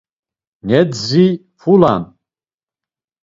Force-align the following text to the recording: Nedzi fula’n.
Nedzi 0.67 1.25
fula’n. 1.61 2.03